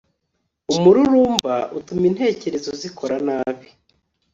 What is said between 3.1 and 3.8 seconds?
nabi